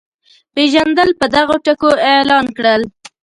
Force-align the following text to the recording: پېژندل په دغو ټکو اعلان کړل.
پېژندل 0.53 1.09
په 1.19 1.25
دغو 1.35 1.55
ټکو 1.65 1.91
اعلان 2.13 2.45
کړل. 2.57 2.81